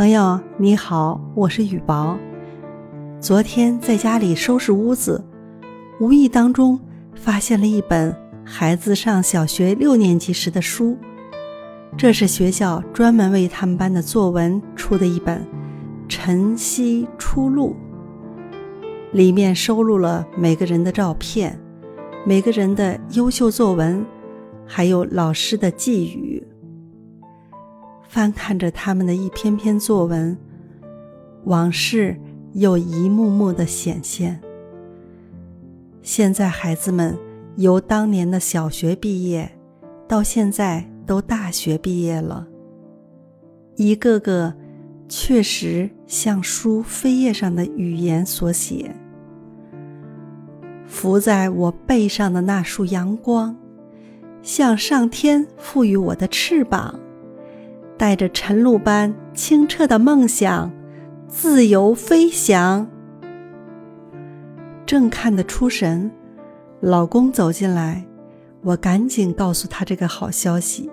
[0.00, 2.18] 朋友你好，我是雨薄。
[3.20, 5.22] 昨天在家里收拾屋子，
[6.00, 6.80] 无意当中
[7.14, 10.96] 发现了一本孩子上小学六年级时的书，
[11.98, 15.36] 这是学校专门为他们班的作文出的一本
[16.08, 17.76] 《晨曦初露》，
[19.14, 21.60] 里面收录了每个人的照片，
[22.24, 24.02] 每个人的优秀作文，
[24.66, 26.29] 还有老师的寄语。
[28.10, 30.36] 翻看着他们的一篇篇作文，
[31.44, 32.18] 往事
[32.54, 34.40] 又一幕幕的显现。
[36.02, 37.16] 现在孩子们
[37.54, 39.48] 由当年的小学毕业，
[40.08, 42.48] 到现在都大学毕业了，
[43.76, 44.52] 一个个
[45.08, 48.92] 确实像书扉页上的语言所写。
[50.84, 53.56] 浮在我背上的那束阳光，
[54.42, 56.98] 像上天赋予我的翅膀。
[58.00, 60.72] 带着晨露般清澈的梦想，
[61.28, 62.88] 自由飞翔。
[64.86, 66.10] 正看得出神，
[66.80, 68.02] 老公走进来，
[68.62, 70.90] 我赶紧告诉他这个好消息。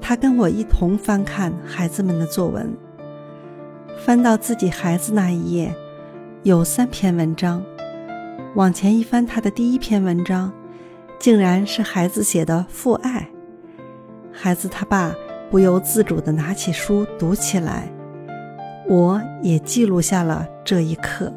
[0.00, 2.72] 他跟我一同翻看孩子们的作文，
[3.98, 5.74] 翻到自己孩子那一页，
[6.44, 7.60] 有三篇文章。
[8.54, 10.52] 往前一翻，他的第一篇文章，
[11.18, 13.28] 竟然是孩子写的父爱。
[14.30, 15.12] 孩子他爸。
[15.48, 17.88] 不由自主地拿起书读起来，
[18.88, 21.32] 我也记录下了这一刻。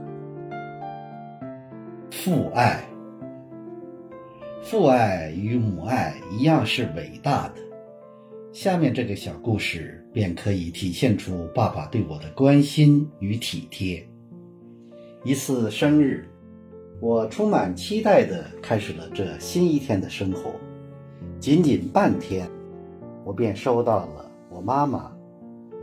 [2.09, 2.83] 父爱，
[4.63, 7.55] 父爱与母爱一样是伟大的。
[8.51, 14.03] 下面这个小故事便可以体现出爸爸对我的关心与体贴。
[15.23, 16.27] 一次生日，
[16.99, 20.51] 我充满期待地开始了这新一天的生活，
[21.39, 22.49] 仅仅半天。
[23.29, 25.15] 我便收到了我妈妈、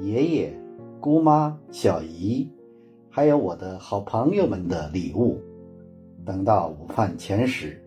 [0.00, 0.52] 爷爷、
[0.98, 2.50] 姑妈、小姨，
[3.08, 5.40] 还有我的好朋友们的礼物。
[6.24, 7.80] 等到午饭前时，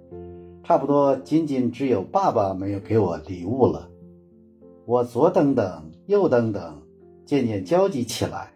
[0.63, 3.91] 差不多仅仅只有爸爸没有给我礼物了。
[4.85, 6.81] 我左等等，右等等，
[7.25, 8.53] 渐渐焦急起来。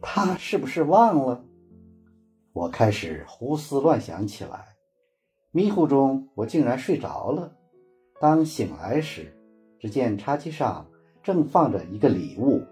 [0.00, 1.42] 他是不是忘了？
[2.52, 4.66] 我开始胡思乱想起来。
[5.50, 7.56] 迷糊中，我竟然睡着了。
[8.20, 9.34] 当醒来时，
[9.78, 10.86] 只见茶几上
[11.22, 12.62] 正放着一个礼物，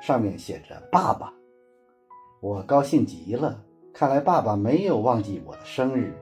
[0.00, 1.32] 上面写着“爸爸”。
[2.42, 3.62] 我高兴极了，
[3.92, 6.12] 看来爸爸没有忘记我的生日。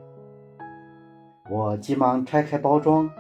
[1.51, 3.11] 我急忙拆开包装，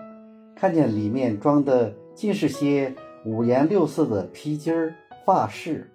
[0.54, 2.94] 看见里面装的尽是些
[3.26, 5.90] 五颜六色的皮筋儿、发饰，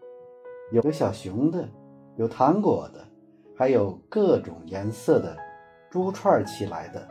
[0.74, 1.70] 有小熊的，
[2.18, 3.06] 有糖果的，
[3.56, 5.38] 还有各种颜色的
[5.90, 7.08] 珠串起来的，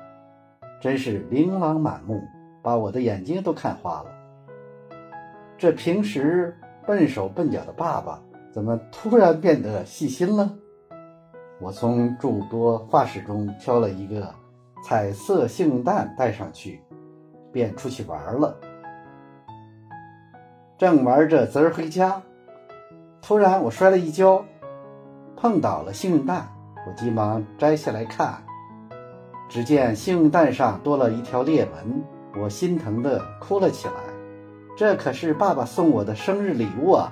[0.80, 2.20] 真是琳琅满目。
[2.66, 4.06] 把我的眼睛都看花了。
[5.56, 10.52] 这平时笨手笨脚的爸爸，怎么突然变得细心了？
[11.60, 14.34] 我从众多发饰中挑了一个
[14.82, 16.82] 彩色幸运蛋戴上去，
[17.52, 18.56] 便出去玩了。
[20.76, 22.20] 正玩着滋儿回家，
[23.22, 24.44] 突然我摔了一跤，
[25.36, 26.48] 碰倒了幸运蛋。
[26.84, 28.42] 我急忙摘下来看，
[29.48, 32.15] 只见幸运蛋上多了一条裂纹。
[32.38, 33.94] 我心疼的哭了起来，
[34.76, 37.10] 这可是爸爸送我的生日礼物啊，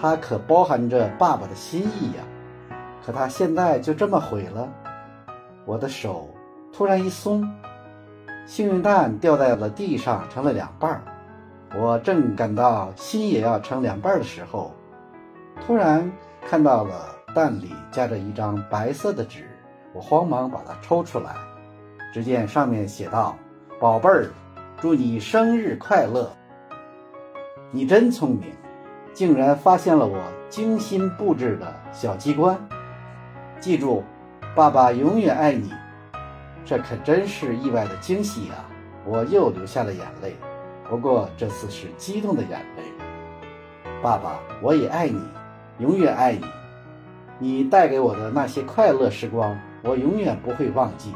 [0.00, 2.22] 它可包含着爸爸的心意呀，
[3.04, 4.68] 可他现在就这么毁了。
[5.66, 6.30] 我的手
[6.72, 7.46] 突然一松，
[8.46, 11.02] 幸运蛋掉在了地上，成了两半儿。
[11.78, 14.72] 我正感到心也要成两半儿的时候，
[15.66, 16.10] 突然
[16.48, 16.94] 看到了
[17.34, 19.46] 蛋里夹着一张白色的纸，
[19.92, 21.34] 我慌忙把它抽出来，
[22.14, 23.36] 只见上面写道。
[23.78, 24.30] 宝贝儿，
[24.80, 26.32] 祝你生日快乐！
[27.70, 28.44] 你真聪明，
[29.12, 32.58] 竟然发现了我精心布置的小机关。
[33.60, 34.02] 记住，
[34.54, 35.74] 爸爸永远爱你。
[36.64, 38.64] 这可真是意外的惊喜啊！
[39.04, 40.34] 我又流下了眼泪，
[40.88, 42.82] 不过这次是激动的眼泪。
[44.02, 45.20] 爸爸，我也爱你，
[45.80, 46.46] 永远爱你。
[47.38, 51.12] 你带给我的那些快乐时光，我永远不会忘记。